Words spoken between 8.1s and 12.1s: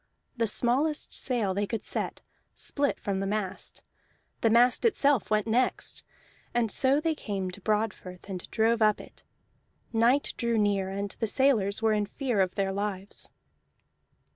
and drove up it. Night drew near, and the sailors were in